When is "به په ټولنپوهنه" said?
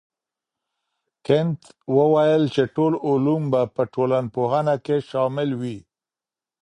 3.51-4.75